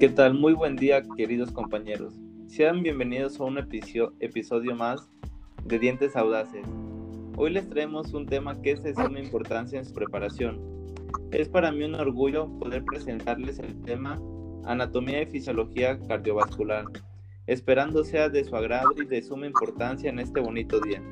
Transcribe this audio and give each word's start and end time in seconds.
¿Qué 0.00 0.08
tal? 0.08 0.32
Muy 0.32 0.54
buen 0.54 0.76
día, 0.76 1.02
queridos 1.14 1.50
compañeros. 1.52 2.14
Sean 2.46 2.82
bienvenidos 2.82 3.38
a 3.38 3.44
un 3.44 3.58
episodio 3.58 4.74
más 4.74 5.10
de 5.66 5.78
Dientes 5.78 6.16
Audaces. 6.16 6.64
Hoy 7.36 7.50
les 7.50 7.68
traemos 7.68 8.14
un 8.14 8.24
tema 8.24 8.62
que 8.62 8.70
es 8.70 8.82
de 8.82 8.94
suma 8.94 9.20
importancia 9.20 9.78
en 9.78 9.84
su 9.84 9.92
preparación. 9.92 10.58
Es 11.32 11.50
para 11.50 11.70
mí 11.70 11.84
un 11.84 11.96
orgullo 11.96 12.48
poder 12.58 12.82
presentarles 12.82 13.58
el 13.58 13.78
tema 13.82 14.18
Anatomía 14.64 15.20
y 15.20 15.26
Fisiología 15.26 15.98
Cardiovascular, 16.08 16.86
esperando 17.46 18.02
sea 18.02 18.30
de 18.30 18.42
su 18.42 18.56
agrado 18.56 18.92
y 18.96 19.04
de 19.04 19.22
suma 19.22 19.46
importancia 19.46 20.08
en 20.08 20.18
este 20.18 20.40
bonito 20.40 20.80
día. 20.80 21.02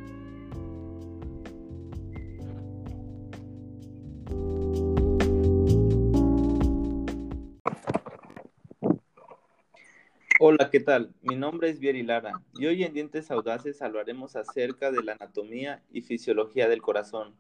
Hola, 10.51 10.71
¿qué 10.71 10.81
tal? 10.81 11.15
Mi 11.21 11.37
nombre 11.37 11.69
es 11.69 11.79
Vieri 11.79 12.03
Lara 12.03 12.41
y 12.55 12.65
hoy 12.65 12.83
en 12.83 12.95
Dientes 12.95 13.31
Audaces 13.31 13.83
hablaremos 13.83 14.35
acerca 14.35 14.91
de 14.91 15.03
la 15.03 15.13
anatomía 15.13 15.83
y 15.93 16.01
fisiología 16.01 16.71
del 16.71 16.81
corazón. 16.81 17.37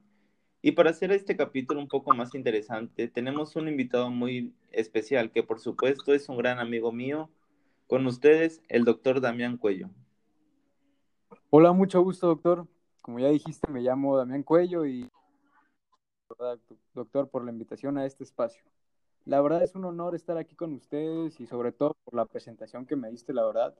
Y 0.61 0.73
para 0.73 0.91
hacer 0.91 1.11
este 1.13 1.35
capítulo 1.35 1.81
un 1.81 1.89
poco 1.89 2.15
más 2.15 2.35
interesante, 2.35 3.09
tenemos 3.09 3.57
un 3.57 3.67
invitado 3.67 4.11
muy 4.11 4.53
especial 4.73 5.31
que 5.31 5.43
por 5.43 5.59
supuesto 5.59 6.13
es 6.13 6.29
un 6.29 6.37
gran 6.37 6.59
amigo 6.59 6.93
mío. 6.93 7.31
Con 7.87 8.07
ustedes, 8.07 8.61
el 8.69 8.85
doctor 8.85 9.23
Damián 9.23 9.57
Cuello. 9.57 9.89
Hola, 11.49 11.73
mucho 11.73 12.03
gusto, 12.03 12.27
doctor. 12.27 12.67
Como 13.01 13.21
ya 13.21 13.31
dijiste, 13.31 13.73
me 13.73 13.81
llamo 13.81 14.19
Damián 14.19 14.43
Cuello 14.43 14.85
y 14.85 15.09
doctor 16.93 17.31
por 17.31 17.43
la 17.43 17.53
invitación 17.53 17.97
a 17.97 18.05
este 18.05 18.25
espacio. 18.25 18.63
La 19.29 19.43
verdad 19.43 19.63
es 19.63 19.75
un 19.75 19.85
honor 19.85 20.15
estar 20.15 20.39
aquí 20.39 20.57
con 20.57 20.73
ustedes 20.73 21.39
y 21.39 21.47
sobre 21.47 21.71
todo 21.71 21.95
por 22.03 22.15
la 22.15 22.25
presentación 22.25 22.87
que 22.87 22.97
me 22.97 23.11
diste, 23.11 23.35
la 23.35 23.45
verdad. 23.45 23.75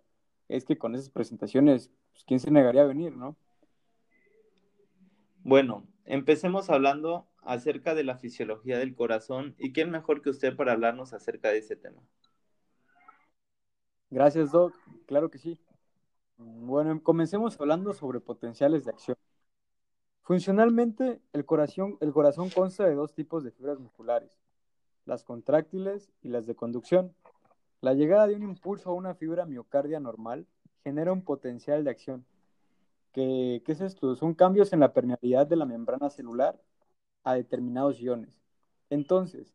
Es 0.47 0.67
que 0.67 0.77
con 0.77 0.95
esas 0.95 1.09
presentaciones, 1.09 1.91
pues, 2.13 2.23
¿quién 2.25 2.39
se 2.39 2.51
negaría 2.51 2.83
a 2.83 2.87
venir, 2.87 3.17
no? 3.17 3.35
Bueno, 5.45 5.87
empecemos 6.05 6.69
hablando 6.69 7.31
acerca 7.41 7.95
de 7.95 8.05
la 8.05 8.19
fisiología 8.19 8.77
del 8.77 8.95
corazón 8.95 9.55
y 9.57 9.73
quién 9.73 9.91
mejor 9.91 10.21
que 10.21 10.29
usted 10.29 10.55
para 10.55 10.73
hablarnos 10.73 11.15
acerca 11.15 11.49
de 11.49 11.61
ese 11.61 11.77
tema. 11.77 12.03
Gracias, 14.11 14.53
Doc. 14.53 14.75
Claro 15.07 15.31
que 15.31 15.39
sí. 15.39 15.59
Bueno, 16.37 17.03
comencemos 17.03 17.59
hablando 17.59 17.95
sobre 17.95 18.21
potenciales 18.21 18.85
de 18.85 18.91
acción. 18.91 19.17
Funcionalmente, 20.21 21.23
el 21.33 21.47
corazón, 21.47 21.97
el 22.03 22.13
corazón 22.13 22.51
consta 22.51 22.85
de 22.85 22.95
dos 22.95 23.15
tipos 23.15 23.45
de 23.45 23.51
fibras 23.51 23.79
musculares, 23.79 24.39
las 25.09 25.25
contráctiles 25.25 26.13
y 26.23 26.29
las 26.29 26.47
de 26.47 26.55
conducción. 26.55 27.15
La 27.81 27.95
llegada 27.95 28.27
de 28.27 28.37
un 28.37 28.43
impulso 28.43 28.91
a 28.91 28.95
una 28.95 29.15
fibra 29.15 29.47
miocardia 29.47 30.01
normal 30.01 30.47
genera 30.85 31.13
un 31.13 31.23
potencial 31.23 31.83
de 31.83 31.91
acción. 31.91 32.27
¿Qué, 33.13 33.63
¿Qué, 33.65 33.73
es 33.73 33.81
esto? 33.81 34.15
Son 34.15 34.35
cambios 34.35 34.73
en 34.73 34.81
la 34.81 34.93
permeabilidad 34.93 35.47
de 35.47 35.57
la 35.57 35.65
membrana 35.65 36.11
celular 36.11 36.61
a 37.25 37.35
determinados 37.35 38.01
iones. 38.01 38.39
Entonces, 38.91 39.55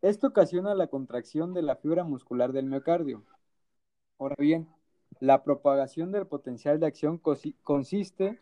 esto 0.00 0.28
ocasiona 0.28 0.74
la 0.74 0.86
contracción 0.86 1.54
de 1.54 1.62
la 1.62 1.76
fibra 1.76 2.04
muscular 2.04 2.52
del 2.52 2.66
miocardio. 2.66 3.24
Ahora 4.18 4.36
bien, 4.38 4.68
la 5.18 5.42
propagación 5.42 6.12
del 6.12 6.26
potencial 6.26 6.78
de 6.78 6.86
acción 6.86 7.20
consiste 7.62 8.40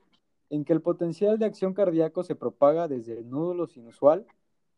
en 0.51 0.65
que 0.65 0.75
el 0.75 0.83
potencial 0.83 1.39
de 1.39 1.47
acción 1.47 1.73
cardíaco 1.73 2.23
se 2.25 2.35
propaga 2.35 2.89
desde 2.89 3.21
el 3.21 3.31
nódulo 3.31 3.67
sinusual 3.67 4.27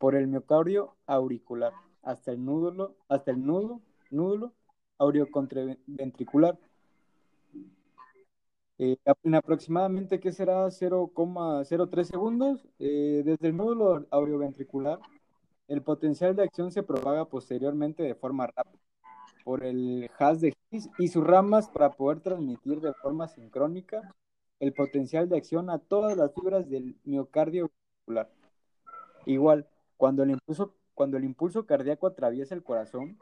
por 0.05 0.15
el 0.17 0.27
miocardio 0.27 0.97
auricular 1.07 1.73
hasta 2.03 2.31
el 2.31 2.45
nódulo, 2.45 2.95
hasta 3.09 3.31
el 3.31 3.43
nudo, 3.43 3.81
nódulo. 4.11 4.53
Eh, 8.77 8.97
en 9.23 9.35
aproximadamente, 9.35 10.21
¿qué 10.21 10.31
será? 10.31 10.71
0,03 10.71 12.05
segundos. 12.05 12.69
Eh, 12.79 13.23
desde 13.25 13.49
el 13.49 13.57
nódulo 13.57 14.05
aurioventricular, 14.11 15.01
el 15.69 15.81
potencial 15.81 16.37
de 16.37 16.43
acción 16.43 16.71
se 16.71 16.83
propaga 16.83 17.25
posteriormente 17.25 18.03
de 18.03 18.15
forma 18.15 18.47
rápida 18.49 18.83
por 19.43 19.65
el 19.65 20.11
haz 20.19 20.43
de 20.43 20.55
Higgs 20.71 20.91
y 20.99 21.09
sus 21.09 21.25
ramas 21.25 21.71
para 21.71 21.93
poder 21.93 22.21
transmitir 22.21 22.83
de 22.83 22.93
forma 22.93 23.27
sincrónica 23.27 24.15
el 24.61 24.75
potencial 24.75 25.31
de 25.31 25.39
acción 25.39 25.71
a 25.71 25.79
todas 25.79 26.15
las 26.15 26.35
fibras 26.35 26.69
del 26.69 26.95
miocardio 27.05 27.71
auricular. 28.07 28.31
Igual, 29.25 29.67
cuando 30.05 30.23
el 30.23 30.33
impulso, 30.33 30.75
cuando 30.93 31.17
el 31.17 31.25
impulso 31.25 31.65
cardíaco 31.65 32.07
atraviesa 32.07 32.55
el 32.55 32.63
corazón, 32.63 33.19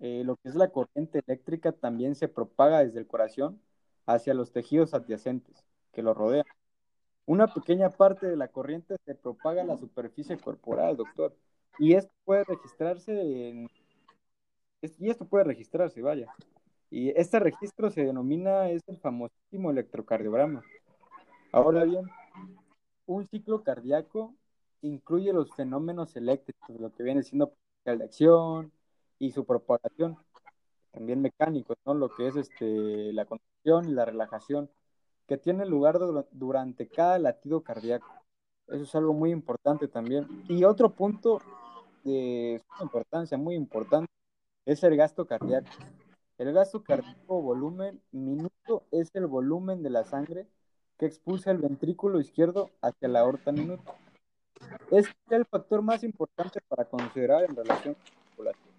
eh, 0.00 0.24
lo 0.24 0.34
que 0.34 0.48
es 0.48 0.56
la 0.56 0.68
corriente 0.68 1.22
eléctrica 1.24 1.70
también 1.70 2.16
se 2.16 2.26
propaga 2.26 2.82
desde 2.82 2.98
el 2.98 3.06
corazón 3.06 3.62
hacia 4.04 4.34
los 4.34 4.50
tejidos 4.50 4.94
adyacentes 4.94 5.64
que 5.92 6.02
lo 6.02 6.14
rodean. 6.14 6.44
Una 7.24 7.46
pequeña 7.46 7.90
parte 7.90 8.26
de 8.26 8.34
la 8.36 8.48
corriente 8.48 8.96
se 9.06 9.14
propaga 9.14 9.62
a 9.62 9.64
la 9.64 9.76
superficie 9.76 10.36
corporal, 10.38 10.96
doctor. 10.96 11.36
Y 11.78 11.94
esto 11.94 12.10
puede 12.24 12.42
registrarse. 12.42 13.68
Y 14.98 15.10
esto 15.10 15.24
puede 15.24 15.44
registrarse, 15.44 16.02
vaya. 16.02 16.26
Y 16.90 17.10
este 17.10 17.38
registro 17.38 17.92
se 17.92 18.02
denomina, 18.02 18.68
es 18.70 18.82
el 18.88 18.98
famosísimo 18.98 19.70
electrocardiograma. 19.70 20.64
Ahora 21.52 21.84
bien, 21.84 22.10
un 23.06 23.28
ciclo 23.28 23.62
cardíaco 23.62 24.34
incluye 24.82 25.32
los 25.32 25.54
fenómenos 25.54 26.16
eléctricos, 26.16 26.78
lo 26.80 26.92
que 26.92 27.02
viene 27.02 27.22
siendo 27.22 27.52
de 27.84 28.04
acción 28.04 28.72
y 29.18 29.32
su 29.32 29.44
propagación, 29.44 30.16
también 30.90 31.22
mecánicos, 31.22 31.76
¿no? 31.86 31.94
Lo 31.94 32.10
que 32.14 32.26
es 32.26 32.36
este, 32.36 33.12
la 33.12 33.24
contracción 33.24 33.88
y 33.88 33.92
la 33.92 34.04
relajación, 34.04 34.70
que 35.26 35.36
tiene 35.36 35.66
lugar 35.66 35.98
durante 36.32 36.88
cada 36.88 37.18
latido 37.18 37.62
cardíaco. 37.62 38.08
Eso 38.68 38.82
es 38.82 38.94
algo 38.94 39.14
muy 39.14 39.30
importante 39.30 39.88
también. 39.88 40.26
Y 40.48 40.64
otro 40.64 40.94
punto 40.94 41.40
de 42.04 42.62
importancia, 42.80 43.38
muy 43.38 43.54
importante, 43.54 44.10
es 44.64 44.82
el 44.82 44.96
gasto 44.96 45.26
cardíaco. 45.26 45.68
El 46.38 46.52
gasto 46.52 46.82
cardíaco 46.82 47.42
volumen 47.42 48.00
minuto 48.12 48.84
es 48.90 49.10
el 49.14 49.26
volumen 49.26 49.82
de 49.82 49.90
la 49.90 50.04
sangre 50.04 50.46
que 50.98 51.06
expulsa 51.06 51.50
el 51.50 51.58
ventrículo 51.58 52.20
izquierdo 52.20 52.70
hacia 52.80 53.08
la 53.08 53.20
aorta 53.20 53.52
minuto. 53.52 53.94
Es 54.90 55.06
el 55.30 55.44
factor 55.44 55.82
más 55.82 56.02
importante 56.02 56.60
para 56.68 56.84
considerar 56.84 57.44
en 57.44 57.54
relación 57.56 57.94
con 57.94 58.04
la 58.14 58.30
populación, 58.30 58.74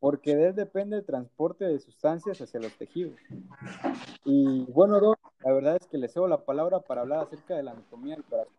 porque 0.00 0.36
de 0.36 0.48
él 0.48 0.54
depende 0.54 0.96
el 0.96 1.04
transporte 1.04 1.64
de 1.64 1.78
sustancias 1.78 2.40
hacia 2.40 2.60
los 2.60 2.72
tejidos. 2.76 3.18
Y 4.24 4.64
bueno, 4.72 5.00
Doc, 5.00 5.18
la 5.44 5.52
verdad 5.52 5.76
es 5.80 5.86
que 5.86 5.98
le 5.98 6.08
cedo 6.08 6.26
la 6.28 6.44
palabra 6.44 6.80
para 6.80 7.02
hablar 7.02 7.20
acerca 7.20 7.54
de 7.54 7.62
la 7.62 7.72
anatomía 7.72 8.16
del 8.16 8.24
corazón. 8.24 8.54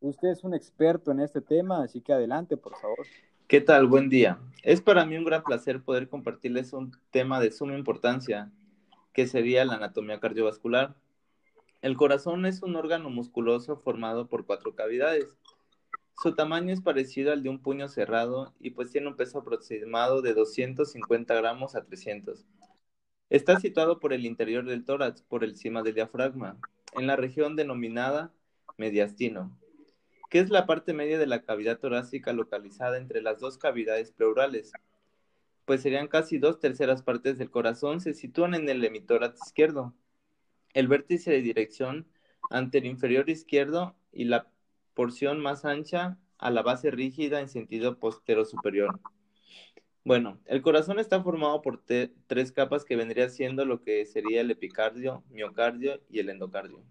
Usted 0.00 0.28
es 0.28 0.44
un 0.44 0.54
experto 0.54 1.10
en 1.10 1.20
este 1.20 1.40
tema, 1.40 1.82
así 1.82 2.00
que 2.00 2.12
adelante, 2.12 2.56
por 2.56 2.74
favor. 2.78 3.06
¿Qué 3.46 3.60
tal? 3.60 3.86
Buen 3.86 4.08
día. 4.08 4.38
Es 4.62 4.80
para 4.80 5.04
mí 5.04 5.16
un 5.16 5.24
gran 5.24 5.42
placer 5.42 5.82
poder 5.82 6.08
compartirles 6.08 6.72
un 6.72 6.92
tema 7.10 7.40
de 7.40 7.50
suma 7.50 7.76
importancia, 7.76 8.50
que 9.12 9.26
sería 9.26 9.64
la 9.64 9.74
anatomía 9.74 10.20
cardiovascular. 10.20 10.94
El 11.82 11.96
corazón 11.96 12.46
es 12.46 12.62
un 12.62 12.76
órgano 12.76 13.10
musculoso 13.10 13.76
formado 13.76 14.28
por 14.28 14.46
cuatro 14.46 14.74
cavidades, 14.74 15.36
su 16.16 16.34
tamaño 16.34 16.72
es 16.72 16.80
parecido 16.80 17.32
al 17.32 17.42
de 17.42 17.48
un 17.48 17.60
puño 17.60 17.88
cerrado 17.88 18.54
y 18.60 18.70
pues 18.70 18.90
tiene 18.90 19.08
un 19.08 19.16
peso 19.16 19.38
aproximado 19.38 20.22
de 20.22 20.34
250 20.34 21.34
gramos 21.34 21.74
a 21.74 21.84
300. 21.84 22.44
Está 23.30 23.58
situado 23.60 24.00
por 24.00 24.12
el 24.12 24.26
interior 24.26 24.64
del 24.64 24.84
tórax, 24.84 25.22
por 25.22 25.44
encima 25.44 25.82
del 25.82 25.94
diafragma, 25.94 26.58
en 26.94 27.06
la 27.06 27.16
región 27.16 27.56
denominada 27.56 28.32
mediastino, 28.76 29.56
que 30.28 30.40
es 30.40 30.50
la 30.50 30.66
parte 30.66 30.92
media 30.92 31.18
de 31.18 31.26
la 31.26 31.42
cavidad 31.42 31.78
torácica 31.78 32.32
localizada 32.32 32.98
entre 32.98 33.22
las 33.22 33.38
dos 33.38 33.56
cavidades 33.56 34.12
pleurales, 34.12 34.72
pues 35.64 35.82
serían 35.82 36.08
casi 36.08 36.38
dos 36.38 36.58
terceras 36.58 37.02
partes 37.02 37.38
del 37.38 37.50
corazón 37.50 38.00
se 38.00 38.14
sitúan 38.14 38.54
en 38.54 38.68
el 38.68 38.84
hemitórax 38.84 39.46
izquierdo. 39.46 39.94
El 40.74 40.88
vértice 40.88 41.30
de 41.30 41.42
dirección 41.42 42.08
ante 42.50 42.78
el 42.78 42.86
inferior 42.86 43.30
izquierdo 43.30 43.94
y 44.12 44.24
la 44.24 44.50
porción 44.94 45.40
más 45.40 45.64
ancha 45.64 46.18
a 46.38 46.50
la 46.50 46.62
base 46.62 46.90
rígida 46.90 47.40
en 47.40 47.48
sentido 47.48 47.98
postero 47.98 48.44
superior. 48.44 49.00
Bueno, 50.04 50.40
el 50.46 50.62
corazón 50.62 50.98
está 50.98 51.22
formado 51.22 51.60
por 51.60 51.82
tres 51.82 52.52
capas 52.52 52.84
que 52.84 52.96
vendría 52.96 53.28
siendo 53.28 53.66
lo 53.66 53.82
que 53.82 54.06
sería 54.06 54.40
el 54.40 54.50
epicardio, 54.50 55.22
miocardio 55.28 56.00
y 56.08 56.20
el 56.20 56.30
endocardio. 56.30 56.82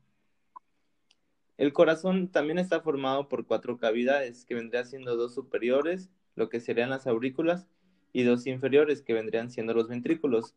El 1.57 1.73
corazón 1.73 2.29
también 2.29 2.59
está 2.59 2.81
formado 2.81 3.27
por 3.27 3.45
cuatro 3.45 3.77
cavidades, 3.77 4.45
que 4.45 4.55
vendrían 4.55 4.85
siendo 4.85 5.17
dos 5.17 5.33
superiores, 5.33 6.09
lo 6.35 6.47
que 6.47 6.61
serían 6.61 6.91
las 6.91 7.07
aurículas, 7.07 7.67
y 8.13 8.23
dos 8.23 8.47
inferiores, 8.47 9.01
que 9.01 9.13
vendrían 9.13 9.49
siendo 9.49 9.73
los 9.73 9.87
ventrículos, 9.87 10.55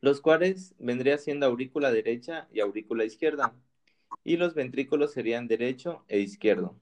los 0.00 0.20
cuales 0.20 0.74
vendría 0.78 1.18
siendo 1.18 1.46
aurícula 1.46 1.92
derecha 1.92 2.48
y 2.52 2.60
aurícula 2.60 3.04
izquierda 3.04 3.54
y 4.26 4.36
los 4.36 4.54
ventrículos 4.54 5.12
serían 5.12 5.46
derecho 5.46 6.04
e 6.08 6.18
izquierdo. 6.18 6.74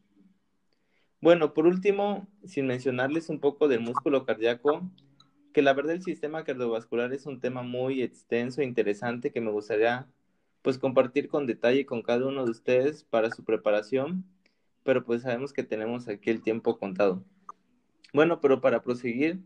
Bueno, 1.21 1.53
por 1.53 1.67
último, 1.67 2.27
sin 2.47 2.67
mencionarles 2.67 3.29
un 3.29 3.39
poco 3.39 3.69
del 3.69 3.81
músculo 3.81 4.25
cardíaco, 4.25 4.91
que 5.53 5.61
la 5.61 5.75
verdad 5.75 5.93
el 5.93 6.03
sistema 6.03 6.43
cardiovascular 6.43 7.13
es 7.13 7.27
un 7.27 7.41
tema 7.41 7.63
muy 7.63 8.01
extenso 8.01 8.63
e 8.63 8.65
interesante 8.65 9.31
que 9.31 9.43
me 9.43 9.51
gustaría 9.51 10.09
pues 10.63 10.79
compartir 10.79 11.29
con 11.29 11.47
detalle 11.47 11.85
con 11.85 12.01
cada 12.01 12.27
uno 12.27 12.47
de 12.47 12.51
ustedes 12.51 13.05
para 13.05 13.31
su 13.31 13.45
preparación, 13.45 14.25
pero 14.83 15.05
pues 15.05 15.21
sabemos 15.21 15.53
que 15.53 15.65
tenemos 15.65 16.09
aquí 16.09 16.31
el 16.31 16.41
tiempo 16.41 16.79
contado. 16.79 17.23
Bueno, 18.15 18.41
pero 18.41 18.63
para 18.63 18.81
proseguir, 18.81 19.39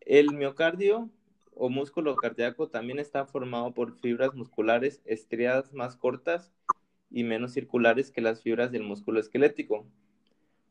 el 0.00 0.34
miocardio 0.34 1.08
o 1.54 1.68
músculo 1.68 2.16
cardíaco 2.16 2.68
también 2.68 2.98
está 2.98 3.26
formado 3.26 3.72
por 3.74 3.96
fibras 4.00 4.34
musculares 4.34 5.00
estriadas 5.04 5.72
más 5.72 5.96
cortas 5.96 6.52
y 7.12 7.24
menos 7.24 7.52
circulares 7.52 8.10
que 8.10 8.20
las 8.20 8.42
fibras 8.42 8.72
del 8.72 8.82
músculo 8.82 9.20
esquelético. 9.20 9.86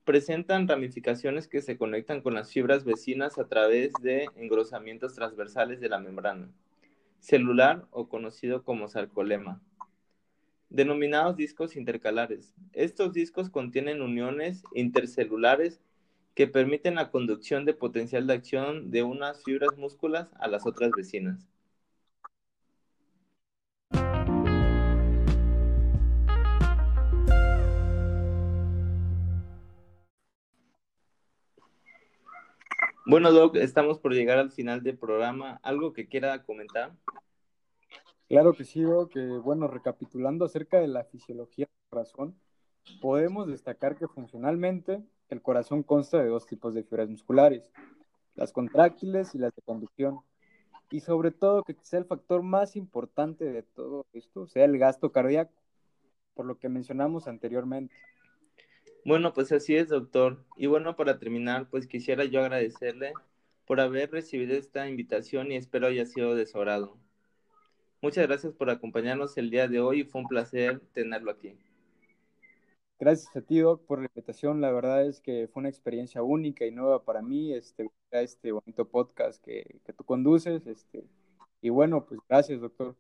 Presentan 0.04 0.68
ramificaciones 0.68 1.48
que 1.48 1.62
se 1.62 1.78
conectan 1.78 2.22
con 2.22 2.34
las 2.34 2.52
fibras 2.52 2.84
vecinas 2.84 3.38
a 3.38 3.48
través 3.48 3.94
de 4.02 4.28
engrosamientos 4.36 5.14
transversales 5.14 5.80
de 5.80 5.90
la 5.90 6.00
membrana 6.00 6.50
celular 7.22 7.86
o 7.92 8.10
conocido 8.10 8.64
como 8.64 8.90
sarcolema, 8.90 9.62
denominados 10.70 11.38
discos 11.38 11.76
intercalares. 11.76 12.54
Estos 12.74 13.14
discos 13.14 13.50
contienen 13.50 14.02
uniones 14.02 14.64
intercelulares 14.74 15.80
que 16.34 16.48
permiten 16.48 16.96
la 16.96 17.12
conducción 17.12 17.64
de 17.64 17.74
potencial 17.74 18.26
de 18.26 18.34
acción 18.34 18.90
de 18.90 19.04
unas 19.04 19.44
fibras 19.44 19.78
músculas 19.78 20.30
a 20.40 20.48
las 20.48 20.66
otras 20.66 20.92
vecinas. 20.98 21.48
Bueno, 33.04 33.32
Doc, 33.32 33.56
estamos 33.56 33.98
por 33.98 34.14
llegar 34.14 34.38
al 34.38 34.52
final 34.52 34.84
del 34.84 34.96
programa. 34.96 35.60
¿Algo 35.64 35.92
que 35.92 36.08
quiera 36.08 36.44
comentar? 36.44 36.92
Claro 38.30 38.54
que 38.54 38.64
sí, 38.64 38.82
Doc. 38.82 39.14
Bueno, 39.44 39.68
recapitulando 39.68 40.46
acerca 40.46 40.80
de 40.80 40.88
la 40.88 41.04
fisiología 41.06 41.66
del 41.66 41.90
corazón, 41.90 42.40
podemos 43.02 43.48
destacar 43.48 43.98
que 43.98 44.08
funcionalmente 44.08 45.04
el 45.30 45.42
corazón 45.42 45.82
consta 45.82 46.20
de 46.20 46.28
dos 46.28 46.46
tipos 46.46 46.76
de 46.76 46.84
fibras 46.84 47.10
musculares, 47.10 47.72
las 48.36 48.52
contráctiles 48.52 49.34
y 49.34 49.40
las 49.40 49.56
de 49.56 49.64
conducción. 49.64 50.20
Y 50.92 51.00
sobre 51.00 51.32
todo 51.32 51.64
que 51.64 51.76
sea 51.82 52.00
el 52.00 52.06
factor 52.06 52.44
más 52.44 52.76
importante 52.76 53.46
de 53.46 53.64
todo 53.64 54.06
esto, 54.14 54.46
sea 54.46 54.66
el 54.66 54.78
gasto 54.78 55.12
cardíaco, 55.12 55.54
por 56.36 56.46
lo 56.46 56.60
que 56.60 56.70
mencionamos 56.70 57.28
anteriormente. 57.28 57.96
Bueno, 59.06 59.34
pues 59.34 59.52
así 59.52 59.76
es, 59.76 59.90
doctor. 59.90 60.46
Y 60.58 60.68
bueno, 60.68 60.96
para 60.96 61.18
terminar, 61.20 61.68
pues 61.70 61.88
quisiera 61.88 62.26
yo 62.26 62.42
agradecerle 62.42 63.14
por 63.66 63.80
haber 63.80 64.12
recibido 64.12 64.56
esta 64.56 64.88
invitación 64.90 65.52
y 65.52 65.56
espero 65.56 65.88
haya 65.88 66.06
sido 66.06 66.36
de 66.36 66.46
su 66.46 66.58
agrado. 66.60 66.98
Muchas 68.02 68.28
gracias 68.28 68.54
por 68.54 68.70
acompañarnos 68.70 69.38
el 69.38 69.50
día 69.50 69.68
de 69.68 69.80
hoy 69.80 70.02
y 70.02 70.04
fue 70.04 70.22
un 70.22 70.28
placer 70.28 70.82
tenerlo 70.94 71.32
aquí. 71.32 71.58
Gracias 73.00 73.36
a 73.36 73.42
ti, 73.42 73.60
Doc, 73.60 73.86
por 73.88 74.00
la 74.00 74.06
invitación. 74.06 74.62
La 74.62 74.72
verdad 74.72 75.06
es 75.06 75.20
que 75.22 75.50
fue 75.52 75.62
una 75.62 75.70
experiencia 75.70 76.22
única 76.22 76.66
y 76.66 76.72
nueva 76.72 77.04
para 77.04 77.22
mí, 77.24 77.54
este, 77.54 77.90
este 78.12 78.52
bonito 78.52 78.88
podcast 78.90 79.44
que, 79.44 79.80
que 79.86 79.94
tú 79.94 80.04
conduces. 80.04 80.68
Este, 80.68 81.04
y 81.62 81.70
bueno, 81.70 82.06
pues 82.06 82.20
gracias, 82.30 82.62
doctor. 82.62 82.96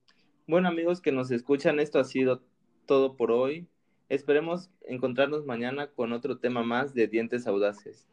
Bueno, 0.47 0.67
amigos 0.69 1.01
que 1.01 1.11
nos 1.11 1.29
escuchan, 1.31 1.79
esto 1.79 1.99
ha 1.99 2.03
sido 2.05 2.43
todo 2.87 3.15
por 3.15 3.31
hoy. 3.31 3.70
Esperemos 4.11 4.69
encontrarnos 4.81 5.45
mañana 5.45 5.87
con 5.87 6.11
otro 6.11 6.37
tema 6.37 6.63
más 6.63 6.93
de 6.93 7.07
dientes 7.07 7.47
audaces. 7.47 8.09